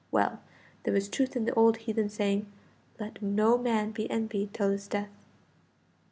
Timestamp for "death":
4.87-5.11